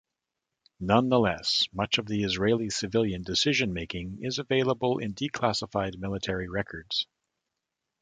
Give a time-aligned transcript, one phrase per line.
[0.79, 7.05] Nonetheless, much of the Israeli civilian decision-making is available in declassified military records.